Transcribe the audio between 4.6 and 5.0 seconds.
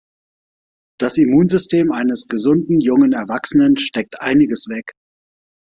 weg.